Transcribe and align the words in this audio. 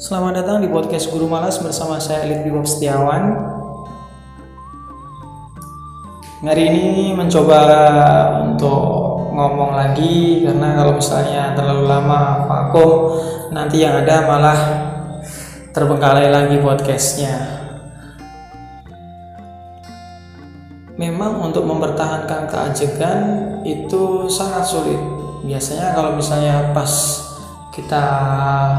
Selamat 0.00 0.40
datang 0.40 0.64
di 0.64 0.72
podcast 0.72 1.12
Guru 1.12 1.28
Malas 1.28 1.60
bersama 1.60 2.00
saya 2.00 2.24
Elit 2.24 2.48
Bibob 2.48 2.64
Setiawan. 2.64 3.36
Hari 6.40 6.64
ini 6.64 7.12
mencoba 7.12 7.60
untuk 8.40 8.80
ngomong 9.36 9.76
lagi 9.76 10.48
karena 10.48 10.80
kalau 10.80 10.96
misalnya 10.96 11.52
terlalu 11.52 11.84
lama 11.84 12.48
vakum 12.48 13.20
nanti 13.52 13.84
yang 13.84 14.00
ada 14.00 14.24
malah 14.24 14.60
terbengkalai 15.76 16.32
lagi 16.32 16.56
podcastnya. 16.64 17.36
Memang 20.96 21.52
untuk 21.52 21.68
mempertahankan 21.68 22.48
keajegan 22.48 23.18
itu 23.68 24.24
sangat 24.32 24.64
sulit. 24.64 25.00
Biasanya 25.44 25.92
kalau 25.92 26.16
misalnya 26.16 26.72
pas 26.72 26.88
kita 27.72 28.04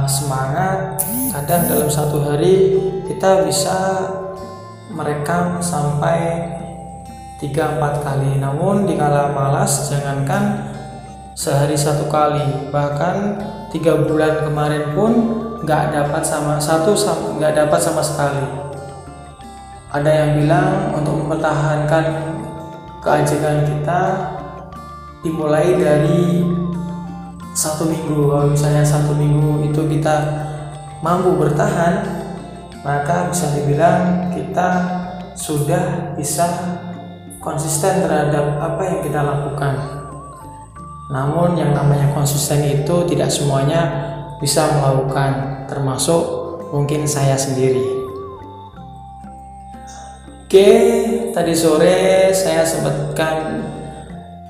semangat, 0.06 1.02
kadang 1.34 1.66
dalam 1.66 1.90
satu 1.90 2.22
hari 2.22 2.78
kita 3.10 3.42
bisa 3.42 4.06
merekam 4.94 5.58
sampai 5.58 6.46
3-4 7.42 8.06
kali. 8.06 8.38
Namun 8.38 8.86
di 8.86 8.94
kala 8.94 9.34
malas 9.34 9.90
jangankan 9.90 10.70
sehari 11.34 11.74
satu 11.74 12.06
kali, 12.06 12.70
bahkan 12.70 13.42
tiga 13.74 13.98
bulan 13.98 14.46
kemarin 14.46 14.94
pun 14.94 15.12
nggak 15.66 15.90
dapat 15.90 16.22
sama 16.22 16.62
satu 16.62 16.94
nggak 17.42 17.66
dapat 17.66 17.80
sama 17.82 18.06
sekali. 18.06 18.46
Ada 19.90 20.10
yang 20.10 20.32
bilang 20.38 20.94
untuk 20.94 21.18
mempertahankan 21.18 22.06
keajegan 23.02 23.66
kita 23.66 24.02
dimulai 25.26 25.82
dari 25.82 26.46
satu 27.64 27.88
minggu 27.88 28.28
kalau 28.28 28.52
misalnya 28.52 28.84
satu 28.84 29.16
minggu 29.16 29.72
itu 29.72 29.82
kita 29.88 30.16
mampu 31.00 31.40
bertahan 31.40 32.04
maka 32.84 33.32
bisa 33.32 33.56
dibilang 33.56 34.28
kita 34.36 35.00
sudah 35.40 36.12
bisa 36.20 36.44
konsisten 37.40 38.04
terhadap 38.04 38.60
apa 38.60 38.82
yang 38.84 39.00
kita 39.00 39.20
lakukan. 39.24 39.76
Namun 41.08 41.56
yang 41.56 41.72
namanya 41.72 42.12
konsisten 42.12 42.64
itu 42.68 43.08
tidak 43.08 43.32
semuanya 43.32 43.82
bisa 44.44 44.68
melakukan 44.80 45.64
termasuk 45.72 46.24
mungkin 46.76 47.08
saya 47.08 47.40
sendiri. 47.40 47.84
Oke, 50.44 50.70
tadi 51.34 51.54
sore 51.56 52.30
saya 52.36 52.62
sempatkan 52.68 53.64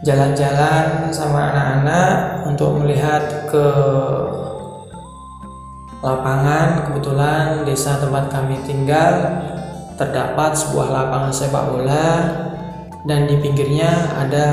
jalan-jalan 0.04 1.08
sama 1.16 1.50
anak-anak 1.52 2.44
untuk 2.52 2.84
melihat 2.84 3.48
ke 3.48 3.68
lapangan. 6.04 6.92
Kebetulan 6.92 7.64
desa 7.64 7.98
tempat 7.98 8.28
kami 8.28 8.59
tinggal 8.68 9.44
terdapat 9.96 10.52
sebuah 10.59 10.88
lapangan 10.92 11.31
sepak 11.31 11.64
bola 11.72 12.08
dan 13.08 13.31
di 13.31 13.40
pinggirnya 13.40 14.20
ada 14.20 14.46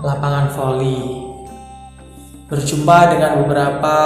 lapangan 0.00 0.46
voli. 0.54 1.26
Berjumpa 2.46 3.18
dengan 3.18 3.42
beberapa 3.42 3.98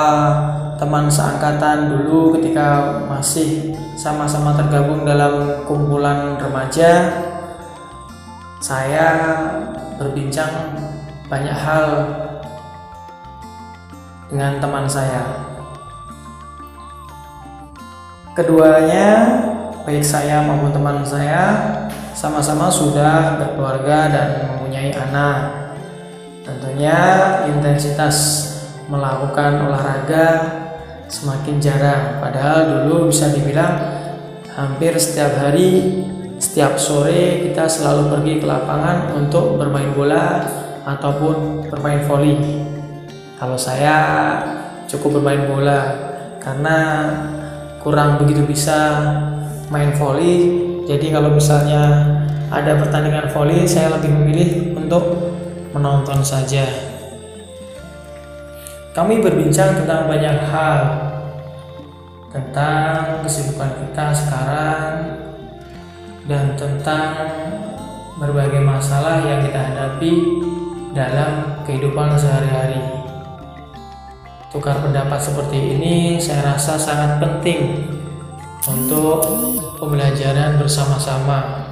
teman 0.81 1.11
seangkatan 1.11 1.91
dulu 1.91 2.39
ketika 2.39 3.03
masih 3.11 3.77
sama-sama 3.99 4.55
tergabung 4.57 5.03
dalam 5.03 5.67
kumpulan 5.67 6.39
remaja 6.39 7.13
saya 8.59 9.07
berbincang 9.99 10.75
banyak 11.31 11.55
hal 11.55 11.87
dengan 14.27 14.59
teman 14.59 14.87
saya. 14.91 15.47
Keduanya 18.35 19.07
baik 19.83 20.03
saya 20.03 20.43
maupun 20.47 20.71
teman 20.71 21.03
saya 21.03 21.43
sama-sama 22.15 22.71
sudah 22.71 23.39
berkeluarga 23.39 24.11
dan 24.11 24.29
mempunyai 24.51 24.91
anak. 24.95 25.71
Tentunya 26.43 26.99
intensitas 27.51 28.47
melakukan 28.89 29.69
olahraga 29.69 30.27
semakin 31.09 31.57
jarang 31.61 32.21
padahal 32.21 32.85
dulu 32.85 33.09
bisa 33.13 33.33
dibilang 33.33 33.75
hampir 34.53 34.97
setiap 34.97 35.41
hari 35.41 36.05
setiap 36.39 36.79
sore 36.79 37.43
kita 37.51 37.67
selalu 37.67 38.15
pergi 38.15 38.33
ke 38.39 38.47
lapangan 38.47 39.11
untuk 39.19 39.59
bermain 39.59 39.91
bola 39.91 40.47
ataupun 40.87 41.67
bermain 41.67 42.07
voli. 42.07 42.63
Kalau 43.39 43.59
saya 43.59 43.99
cukup 44.87 45.19
bermain 45.19 45.51
bola 45.51 45.81
karena 46.39 46.79
kurang 47.83 48.23
begitu 48.23 48.47
bisa 48.47 49.03
main 49.69 49.91
voli. 49.99 50.67
Jadi 50.87 51.11
kalau 51.11 51.35
misalnya 51.35 52.07
ada 52.49 52.81
pertandingan 52.81 53.29
voli 53.35 53.67
saya 53.69 53.99
lebih 53.99 54.09
memilih 54.15 54.79
untuk 54.79 55.05
menonton 55.75 56.23
saja. 56.23 56.65
Kami 58.95 59.21
berbincang 59.21 59.85
tentang 59.85 60.07
banyak 60.07 60.37
hal 60.49 60.79
tentang 62.31 63.23
kesibukan 63.27 63.71
kita 63.85 64.07
sekarang 64.15 65.28
dan 66.29 66.53
tentang 66.61 67.17
berbagai 68.21 68.61
masalah 68.61 69.25
yang 69.25 69.41
kita 69.49 69.57
hadapi 69.57 70.13
dalam 70.93 71.65
kehidupan 71.65 72.13
sehari-hari. 72.21 72.85
Tukar 74.53 74.85
pendapat 74.85 75.21
seperti 75.21 75.57
ini 75.77 76.21
saya 76.21 76.53
rasa 76.53 76.77
sangat 76.77 77.17
penting 77.21 77.89
untuk 78.69 79.25
pembelajaran 79.81 80.61
bersama-sama. 80.61 81.69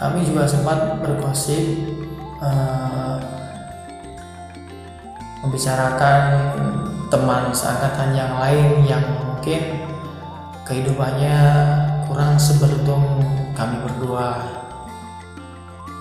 Kami 0.00 0.24
juga 0.24 0.48
sempat 0.48 0.96
bergosip 1.04 1.76
uh, 2.40 3.20
membicarakan 5.44 6.20
teman 7.12 7.52
seangkatan 7.52 8.16
yang 8.16 8.32
lain 8.40 8.68
yang 8.88 9.04
mungkin 9.28 9.60
kehidupannya 10.64 11.36
kurang 12.10 12.34
seberuntung 12.34 13.22
kami 13.54 13.78
berdua. 13.86 14.42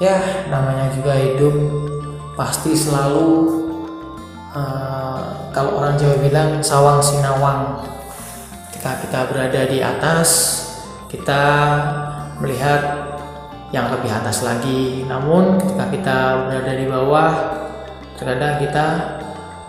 Ya 0.02 0.50
namanya 0.50 0.90
juga 0.98 1.14
hidup 1.14 1.54
pasti 2.34 2.74
selalu 2.74 3.62
uh, 4.58 5.54
kalau 5.54 5.78
orang 5.78 5.94
Jawa 6.02 6.18
bilang 6.18 6.50
sawang 6.66 6.98
sinawang. 6.98 7.86
Ketika 8.74 9.06
kita 9.06 9.20
berada 9.30 9.62
di 9.70 9.86
atas 9.86 10.30
kita 11.14 11.44
melihat 12.42 12.82
yang 13.70 13.94
lebih 13.94 14.10
atas 14.10 14.42
lagi. 14.42 15.06
Namun 15.06 15.62
ketika 15.62 15.86
kita 15.94 16.18
berada 16.50 16.72
di 16.74 16.86
bawah 16.90 17.32
terkadang 18.18 18.58
kita 18.58 18.88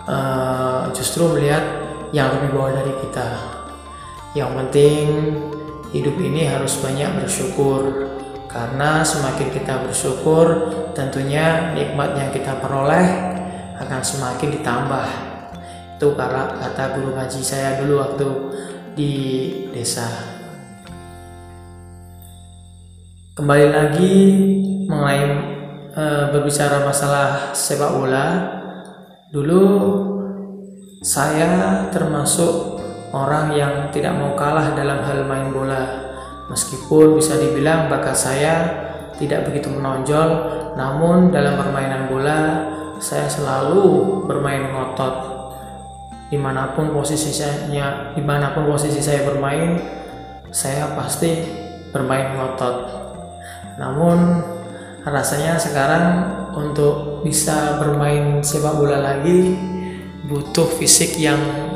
uh, 0.09 0.89
justru 0.89 1.37
melihat 1.37 1.61
yang 2.09 2.33
lebih 2.33 2.49
bawah 2.57 2.73
dari 2.73 2.93
kita. 2.97 3.29
Yang 4.31 4.51
penting 4.57 5.05
hidup 5.91 6.15
ini 6.19 6.47
harus 6.47 6.79
banyak 6.79 7.23
bersyukur 7.23 8.11
karena 8.47 9.03
semakin 9.03 9.47
kita 9.51 9.83
bersyukur 9.83 10.47
tentunya 10.91 11.71
nikmat 11.71 12.15
yang 12.15 12.31
kita 12.31 12.59
peroleh 12.59 13.07
akan 13.79 14.01
semakin 14.03 14.49
ditambah. 14.59 15.07
Itu 15.95 16.17
karena 16.17 16.57
kata 16.59 16.97
guru 16.97 17.15
ngaji 17.15 17.39
saya 17.39 17.79
dulu 17.79 18.01
waktu 18.01 18.27
di 18.95 19.13
desa. 19.71 20.07
Kembali 23.31 23.67
lagi 23.71 24.13
mengenai 24.91 25.23
e, 25.95 26.03
berbicara 26.35 26.83
masalah 26.83 27.55
sepak 27.55 27.95
bola 27.95 28.27
Dulu 29.31 29.63
saya 30.99 31.87
termasuk 31.87 32.80
orang 33.11 33.51
yang 33.55 33.73
tidak 33.91 34.15
mau 34.15 34.33
kalah 34.35 34.71
dalam 34.75 35.03
hal 35.03 35.27
main 35.27 35.51
bola. 35.51 36.11
Meskipun 36.51 37.15
bisa 37.15 37.39
dibilang 37.39 37.87
bakat 37.87 38.15
saya 38.15 38.55
tidak 39.15 39.47
begitu 39.47 39.71
menonjol, 39.71 40.29
namun 40.75 41.29
dalam 41.29 41.55
permainan 41.59 42.09
bola 42.11 42.39
saya 42.97 43.27
selalu 43.29 44.25
bermain 44.25 44.71
ngotot. 44.71 45.39
Di 46.31 46.39
mana 46.39 46.71
pun 46.71 46.95
posisi 46.95 47.31
saya, 47.31 47.67
di 48.15 48.23
mana 48.23 48.55
pun 48.55 48.67
posisi 48.67 49.03
saya 49.03 49.27
bermain, 49.27 49.77
saya 50.51 50.95
pasti 50.95 51.43
bermain 51.91 52.35
ngotot. 52.39 52.75
Namun 53.79 54.43
rasanya 55.03 55.59
sekarang 55.59 56.05
untuk 56.55 57.23
bisa 57.23 57.79
bermain 57.79 58.39
sepak 58.43 58.75
bola 58.79 58.99
lagi 58.99 59.55
butuh 60.27 60.67
fisik 60.79 61.19
yang 61.19 61.70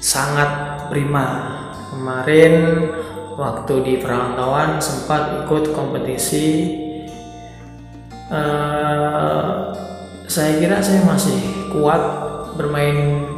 sangat 0.00 0.82
prima. 0.88 1.60
Kemarin 1.92 2.54
waktu 3.36 3.74
di 3.84 3.94
perantauan 4.00 4.80
sempat 4.80 5.44
ikut 5.44 5.76
kompetisi 5.76 6.48
uh, 8.32 9.70
saya 10.30 10.52
kira 10.62 10.78
saya 10.80 11.02
masih 11.04 11.68
kuat 11.74 12.00
bermain 12.54 13.28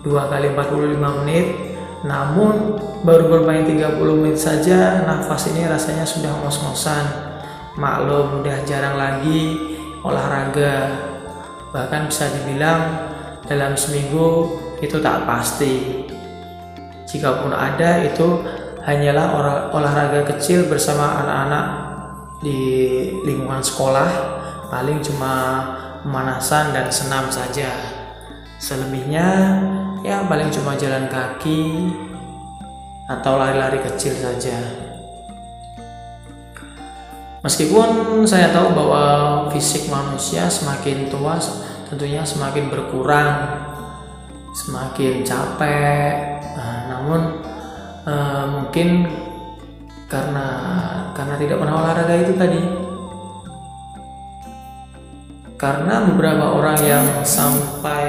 dua 0.00 0.30
kali 0.32 0.54
45 0.56 1.18
menit. 1.22 1.46
Namun 2.00 2.80
baru 3.04 3.28
bermain 3.28 3.68
30 3.68 4.00
menit 4.00 4.40
saja 4.40 5.04
nafas 5.04 5.52
ini 5.52 5.68
rasanya 5.68 6.08
sudah 6.08 6.32
ngos-ngosan. 6.40 7.04
Maklum 7.76 8.40
udah 8.40 8.56
jarang 8.64 8.96
lagi 8.96 9.58
olahraga. 10.00 10.96
Bahkan 11.76 12.08
bisa 12.08 12.30
dibilang 12.32 13.12
dalam 13.44 13.76
seminggu 13.76 14.48
itu 14.80 14.96
tak 15.00 15.28
pasti. 15.28 16.04
Jikapun 17.04 17.52
ada 17.52 18.04
itu 18.04 18.44
hanyalah 18.84 19.36
olahraga 19.72 20.24
kecil 20.34 20.66
bersama 20.66 21.20
anak-anak 21.24 21.66
di 22.40 22.58
lingkungan 23.24 23.60
sekolah. 23.60 24.40
Paling 24.70 25.02
cuma 25.02 25.34
pemanasan 26.00 26.72
dan 26.72 26.88
senam 26.88 27.28
saja. 27.28 27.68
Selebihnya 28.60 29.58
ya 30.00 30.24
paling 30.24 30.48
cuma 30.52 30.76
jalan 30.76 31.08
kaki 31.08 31.92
atau 33.10 33.36
lari-lari 33.36 33.82
kecil 33.84 34.14
saja. 34.16 34.56
Meskipun 37.40 38.22
saya 38.28 38.52
tahu 38.52 38.76
bahwa 38.76 39.04
fisik 39.48 39.88
manusia 39.88 40.44
semakin 40.46 41.08
tua 41.08 41.40
tentunya 41.88 42.20
semakin 42.20 42.68
berkurang 42.68 43.30
semakin 44.54 45.22
capek. 45.22 46.42
Nah, 46.58 46.78
namun 46.90 47.20
uh, 48.06 48.44
mungkin 48.58 49.06
karena 50.10 50.48
karena 51.14 51.34
tidak 51.38 51.56
pernah 51.62 51.76
olahraga 51.78 52.14
itu 52.18 52.34
tadi. 52.34 52.62
Karena 55.60 56.08
beberapa 56.08 56.56
orang 56.56 56.78
yang 56.80 57.06
sampai 57.20 58.08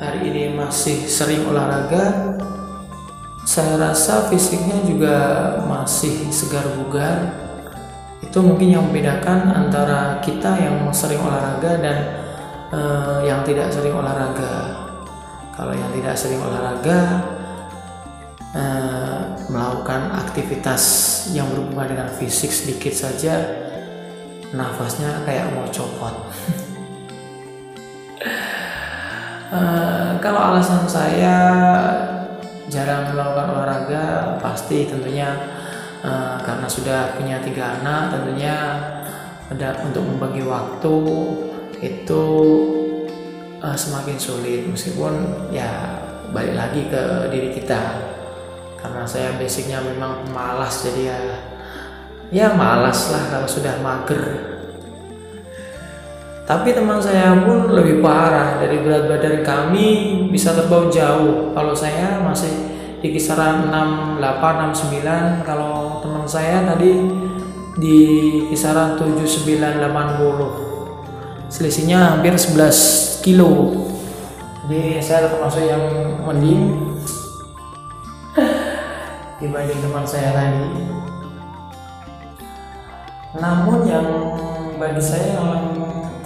hari 0.00 0.20
ini 0.32 0.56
masih 0.56 1.04
sering 1.04 1.44
olahraga 1.44 2.36
saya 3.46 3.78
rasa 3.78 4.26
fisiknya 4.26 4.82
juga 4.82 5.16
masih 5.68 6.32
segar 6.34 6.66
bugar. 6.74 7.30
Itu 8.24 8.42
mungkin 8.42 8.74
yang 8.74 8.88
membedakan 8.90 9.52
antara 9.54 10.18
kita 10.24 10.58
yang 10.58 10.90
sering 10.90 11.22
olahraga 11.22 11.78
dan 11.78 11.98
uh, 12.74 13.20
yang 13.22 13.46
tidak 13.46 13.70
sering 13.70 13.94
olahraga 13.94 14.85
kalau 15.56 15.72
yang 15.72 15.88
tidak 15.96 16.14
sering 16.20 16.38
olahraga 16.44 17.00
uh, 18.52 19.20
melakukan 19.48 20.12
aktivitas 20.20 20.82
yang 21.32 21.48
berhubungan 21.48 21.96
dengan 21.96 22.08
fisik 22.12 22.52
sedikit 22.52 22.92
saja 22.92 23.64
nafasnya 24.52 25.24
kayak 25.24 25.56
mau 25.56 25.64
copot. 25.72 26.14
Uh, 29.50 30.14
kalau 30.24 30.54
alasan 30.54 30.84
saya 30.84 31.36
jarang 32.68 33.16
melakukan 33.16 33.48
olahraga 33.56 34.04
pasti 34.44 34.84
tentunya 34.84 35.32
uh, 36.04 36.36
karena 36.44 36.68
sudah 36.68 37.16
punya 37.16 37.40
tiga 37.40 37.80
anak 37.80 38.12
tentunya 38.12 38.56
ada 39.46 39.78
untuk 39.86 40.02
membagi 40.04 40.42
waktu 40.44 40.96
itu 41.80 42.24
uh, 43.66 43.74
semakin 43.74 44.14
sulit. 44.14 44.70
Meskipun 44.70 45.12
ya 45.50 45.98
balik 46.30 46.54
lagi 46.54 46.86
ke 46.86 47.02
diri 47.34 47.50
kita. 47.50 48.14
Karena 48.78 49.02
saya 49.02 49.34
basicnya 49.34 49.82
memang 49.82 50.22
malas 50.30 50.86
jadi 50.86 51.02
ya 51.10 51.18
ya 52.30 52.46
malas 52.54 53.10
lah 53.10 53.26
kalau 53.34 53.48
sudah 53.50 53.82
mager. 53.82 54.54
Tapi 56.46 56.70
teman 56.70 57.02
saya 57.02 57.34
pun 57.42 57.74
lebih 57.74 57.98
parah. 57.98 58.62
Dari 58.62 58.78
berat 58.78 59.10
badan 59.10 59.42
kami 59.42 59.86
bisa 60.30 60.54
terbang 60.54 60.86
jauh. 60.86 61.50
Kalau 61.50 61.74
saya 61.74 62.22
masih 62.22 62.78
di 63.02 63.10
kisaran 63.10 63.68
68 63.70 64.72
69 64.72 65.46
kalau 65.46 66.00
teman 66.00 66.24
saya 66.24 66.64
tadi 66.64 66.96
di 67.76 67.98
kisaran 68.48 68.96
79 68.96 69.46
80 69.84 70.65
selisihnya 71.46 72.18
hampir 72.18 72.34
11 72.34 73.22
kilo 73.22 73.86
jadi 74.66 74.98
saya 74.98 75.30
termasuk 75.30 75.62
yang 75.62 75.82
mending 76.26 76.90
dibanding 79.38 79.78
teman 79.78 80.02
saya 80.02 80.34
tadi. 80.34 80.90
Namun 83.38 83.86
yang 83.86 84.08
bagi 84.74 84.98
saya 84.98 85.38
yang 85.38 85.70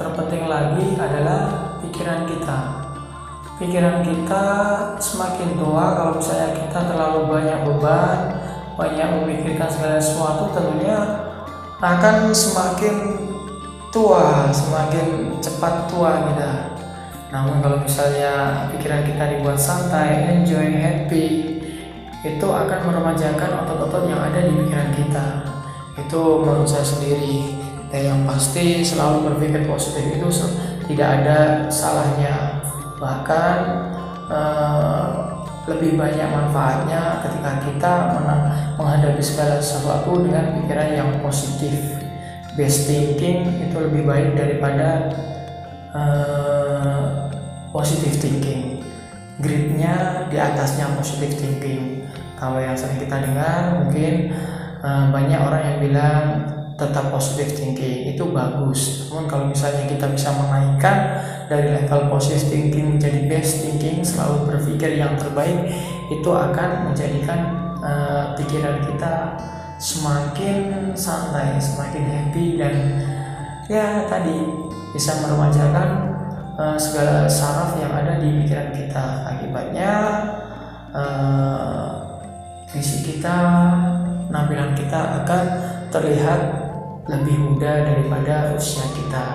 terpenting 0.00 0.49
lagi 0.49 0.96
adalah 0.96 1.76
pikiran 1.84 2.25
kita. 2.25 2.58
Pikiran 3.61 4.00
kita 4.08 4.44
semakin 4.96 5.61
tua 5.61 6.00
kalau 6.00 6.16
misalnya 6.16 6.64
kita 6.64 6.81
terlalu 6.81 7.28
banyak 7.28 7.61
beban, 7.61 8.19
banyak 8.73 9.08
memikirkan 9.20 9.69
segala 9.69 10.00
sesuatu 10.00 10.49
tentunya 10.56 10.96
akan 11.76 12.32
semakin 12.32 12.94
tua, 13.90 14.48
semakin 14.54 15.38
cepat 15.42 15.90
tua 15.90 16.31
kita. 16.31 16.52
Namun 17.31 17.62
kalau 17.62 17.78
misalnya 17.82 18.66
pikiran 18.75 19.06
kita 19.06 19.38
dibuat 19.38 19.58
santai, 19.58 20.38
enjoy, 20.38 20.66
happy, 20.78 21.26
itu 22.26 22.46
akan 22.46 22.78
meremajakan 22.90 23.66
otot-otot 23.66 24.10
yang 24.10 24.19
ada 24.19 24.40
di 24.42 24.52
pikiran 24.54 24.90
kita. 24.94 25.26
Itu 25.98 26.42
menurut 26.42 26.66
saya 26.66 26.87
sendiri. 26.87 27.58
Dan 27.90 28.02
yang 28.06 28.20
pasti 28.22 28.87
selalu 28.87 29.34
berpikir 29.34 29.66
positif 29.66 30.14
itu 30.14 30.28
tidak 30.94 31.08
ada 31.22 31.38
salahnya. 31.66 32.62
Bahkan 33.02 33.56
eh, 34.31 35.06
lebih 35.66 35.98
banyak 35.98 36.28
manfaatnya 36.31 37.22
ketika 37.26 37.50
kita 37.66 37.94
menghadapi 38.78 39.22
segala 39.22 39.58
sesuatu 39.58 40.22
dengan 40.22 40.54
pikiran 40.58 40.90
yang 40.94 41.10
positif 41.22 42.10
best 42.61 42.85
thinking 42.85 43.49
itu 43.65 43.77
lebih 43.81 44.05
baik 44.05 44.37
daripada 44.37 45.09
eh, 45.97 47.31
positive 47.73 48.21
thinking. 48.21 48.85
Gridnya 49.41 50.29
di 50.29 50.37
atasnya 50.37 50.93
positive 51.01 51.33
thinking. 51.33 52.05
Kalau 52.37 52.61
yang 52.61 52.77
sering 52.77 53.01
kita 53.01 53.21
dengar 53.25 53.85
mungkin 53.85 54.37
uh, 54.81 55.12
banyak 55.12 55.41
orang 55.41 55.62
yang 55.65 55.79
bilang 55.81 56.25
tetap 56.77 57.09
positive 57.09 57.53
thinking. 57.53 58.17
Itu 58.17 58.33
bagus. 58.37 59.09
Namun 59.09 59.25
kalau 59.29 59.45
misalnya 59.49 59.89
kita 59.89 60.12
bisa 60.12 60.33
menaikkan 60.37 61.25
dari 61.49 61.73
level 61.73 62.12
positive 62.12 62.53
thinking 62.53 62.97
menjadi 62.97 63.29
best 63.29 63.65
thinking 63.65 64.05
selalu 64.05 64.53
berpikir 64.53 65.01
yang 65.01 65.17
terbaik 65.17 65.73
itu 66.12 66.31
akan 66.33 66.93
menjadikan 66.93 67.40
uh, 67.81 68.37
pikiran 68.37 68.85
kita 68.85 69.40
semakin 69.80 70.92
santai 70.92 71.56
semakin 71.56 72.04
happy 72.04 72.60
dan 72.60 72.75
ya 73.64 74.04
tadi 74.04 74.44
bisa 74.92 75.25
meremajakan 75.25 75.88
uh, 76.60 76.76
segala 76.76 77.25
saraf 77.25 77.80
yang 77.80 77.88
ada 77.96 78.20
di 78.20 78.44
pikiran 78.44 78.76
kita 78.76 79.25
akibatnya 79.25 79.92
uh, 80.92 82.00
visi 82.70 83.02
kita, 83.02 83.38
penampilan 84.30 84.76
kita 84.78 85.25
akan 85.25 85.42
terlihat 85.90 86.40
lebih 87.10 87.37
muda 87.42 87.82
daripada 87.82 88.54
usia 88.54 88.87
kita. 88.94 89.26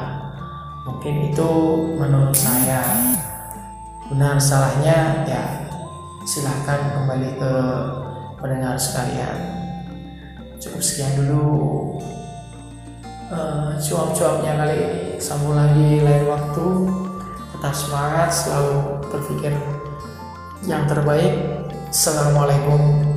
Mungkin 0.88 1.34
itu 1.34 1.50
menurut 1.98 2.36
saya. 2.36 2.86
Benar 4.06 4.38
salahnya 4.38 5.26
ya 5.26 5.66
silahkan 6.30 6.94
kembali 6.94 7.42
ke 7.42 7.54
pendengar 8.38 8.78
sekalian. 8.78 9.55
Cukup 10.66 10.82
sekian 10.82 11.14
dulu 11.14 11.46
uh, 13.30 13.78
cuap-cuapnya 13.78 14.58
kali 14.58 14.76
ini. 14.82 15.02
Sambung 15.22 15.54
lagi 15.54 16.02
lain 16.02 16.26
waktu. 16.26 16.90
Tetap 17.54 17.74
semangat, 17.78 18.34
selalu 18.34 19.06
berpikir 19.14 19.54
yang 20.66 20.90
terbaik. 20.90 21.38
Assalamualaikum 21.94 23.15